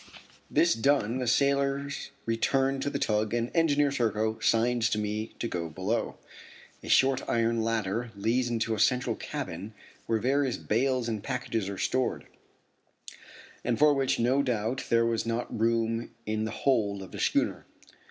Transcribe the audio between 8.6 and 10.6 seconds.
a central cabin where various